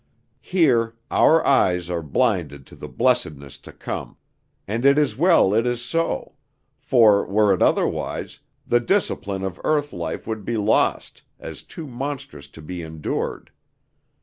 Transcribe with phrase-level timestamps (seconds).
[0.41, 4.17] Here our eyes are blinded to the blessedness to come,
[4.67, 6.33] and it is well it is so;
[6.79, 12.47] for, were it otherwise, the discipline of earth life would be lost, as too monstrous
[12.47, 13.51] to be endured.